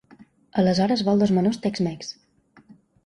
[0.61, 2.11] Aleshores vol dos menús Tex Mex.